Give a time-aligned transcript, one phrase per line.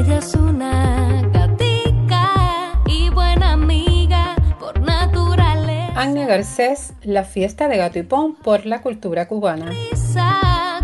[0.00, 5.92] Ella es una gatica y buena amiga por naturaleza.
[6.26, 9.70] Garcés, la fiesta de Gato y Pon por la cultura cubana.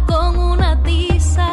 [0.07, 1.49] Con una tiza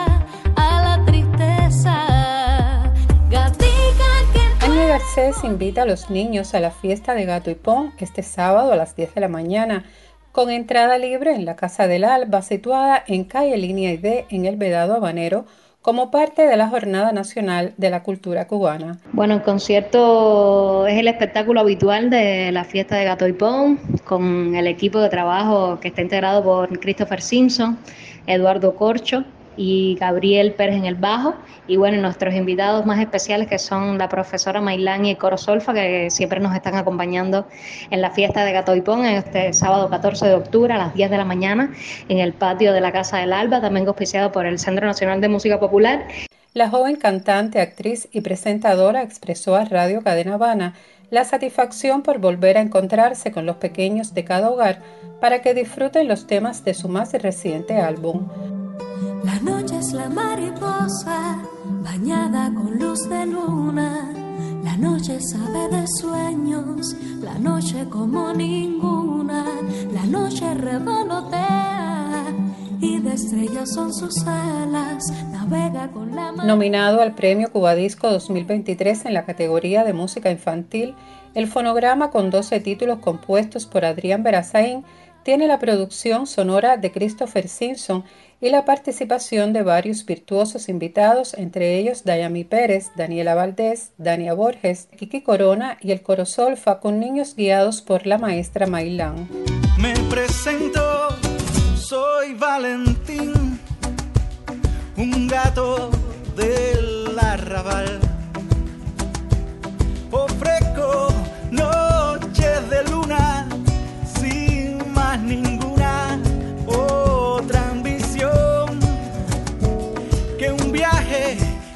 [0.57, 2.91] a la tristeza.
[3.29, 7.93] Gatica que Anya Garcés invita a los niños a la fiesta de Gato y Pon
[7.97, 9.85] este sábado a las 10 de la mañana,
[10.33, 14.43] con entrada libre en la Casa del Alba, situada en calle Línea y D en
[14.43, 15.45] el Vedado Habanero,
[15.83, 18.97] como parte de la Jornada Nacional de la Cultura Cubana.
[19.11, 24.55] Bueno, el concierto es el espectáculo habitual de la fiesta de Gato y Pon, con
[24.55, 27.77] el equipo de trabajo que está integrado por Christopher Simpson,
[28.25, 29.25] Eduardo Corcho
[29.57, 31.35] y Gabriel Pérez en el bajo.
[31.67, 36.09] Y bueno, nuestros invitados más especiales que son la profesora Mailán y coro Solfa, que
[36.09, 37.47] siempre nos están acompañando
[37.89, 41.11] en la fiesta de Gato y Pon este sábado 14 de octubre a las 10
[41.11, 41.71] de la mañana
[42.09, 45.29] en el patio de la Casa del Alba, también auspiciado por el Centro Nacional de
[45.29, 46.05] Música Popular.
[46.53, 50.75] La joven cantante, actriz y presentadora expresó a Radio Cadena Habana
[51.09, 54.81] la satisfacción por volver a encontrarse con los pequeños de cada hogar
[55.19, 58.62] para que disfruten los temas de su más reciente álbum.
[59.23, 61.37] La noche es la mariposa
[61.81, 64.11] bañada con luz de luna.
[64.63, 69.45] La noche sabe de sueños, la noche como ninguna.
[69.93, 72.25] La noche revolotea
[72.81, 75.09] y de estrellas son sus alas.
[75.31, 76.33] Navega con la.
[76.33, 80.95] Nominado al Premio Cubadisco 2023 en la categoría de música infantil,
[81.33, 84.83] el fonograma con 12 títulos compuestos por Adrián Berazaín
[85.23, 88.03] tiene la producción sonora de Christopher Simpson
[88.41, 94.89] y la participación de varios virtuosos invitados, entre ellos Dayami Pérez, Daniela Valdés, Dania Borges,
[94.97, 99.29] Kiki Corona y el coro Solfa con niños guiados por la maestra Mailán.
[99.79, 101.07] Me presento,
[101.77, 103.59] soy Valentín,
[104.97, 105.89] un gato
[106.35, 108.02] del arrabal.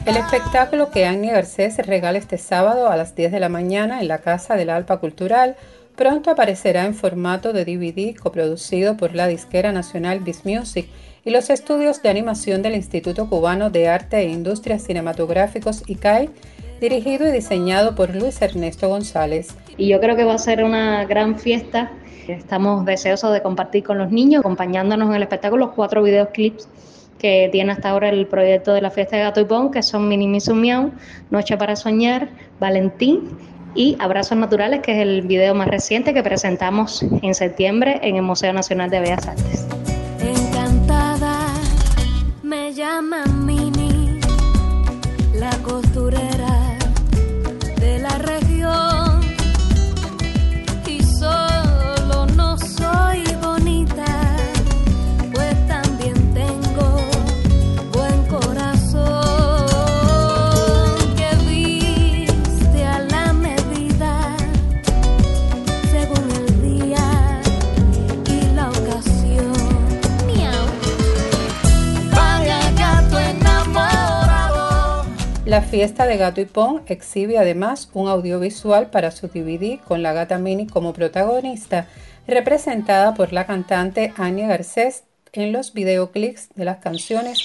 [0.08, 4.08] El espectáculo que Agni Garcés regala este sábado a las 10 de la mañana en
[4.08, 5.58] la Casa del Alpa Cultural
[5.98, 10.88] pronto aparecerá en formato de DVD coproducido por la disquera nacional Biz Music
[11.26, 16.30] y los estudios de animación del Instituto Cubano de Arte e Industrias Cinematográficos ICAI,
[16.80, 19.50] dirigido y diseñado por Luis Ernesto González.
[19.76, 21.92] Y yo creo que va a ser una gran fiesta.
[22.30, 26.70] Estamos deseosos de compartir con los niños, acompañándonos en el espectáculo los cuatro videoclips
[27.20, 30.08] que tiene hasta ahora el proyecto de la fiesta de Gato y Pon, que son
[30.08, 30.92] Mini Misu Miau,
[31.30, 32.30] Noche para Soñar,
[32.60, 33.38] Valentín
[33.76, 38.24] y Abrazos Naturales, que es el video más reciente que presentamos en septiembre en el
[38.24, 39.68] Museo Nacional de Bellas Artes.
[40.22, 41.48] Encantada,
[42.44, 44.20] me llama Mini,
[45.36, 46.37] la costurera
[75.48, 80.12] La fiesta de Gato y Pon exhibe además un audiovisual para su DVD con la
[80.12, 81.88] gata Mini como protagonista,
[82.28, 87.40] representada por la cantante Anya Garcés en los videoclips de las canciones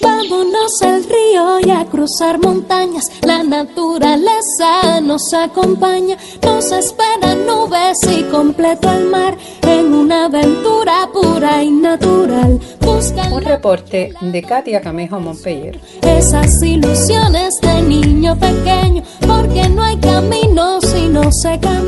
[0.00, 3.04] Vámonos al río y a cruzar montañas.
[3.26, 6.16] La naturaleza nos acompaña.
[6.42, 12.60] Nos esperan nubes y completo el mar en una aventura pura y natural.
[12.98, 15.78] Un reporte de Katia Camejo Montpellier.
[16.02, 21.87] esas ilusiones de niño pequeño, porque no hay camino si no se camina.